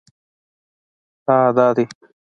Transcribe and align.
_هه! 1.27 1.37
دا 1.55 1.67
دی! 1.75 1.85